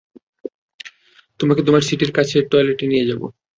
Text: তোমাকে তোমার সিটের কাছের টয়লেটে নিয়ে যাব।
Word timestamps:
তোমাকে 1.39 1.61
তোমার 1.63 1.83
সিটের 1.87 2.11
কাছের 2.17 2.43
টয়লেটে 2.51 2.85
নিয়ে 2.91 3.07
যাব। 3.09 3.21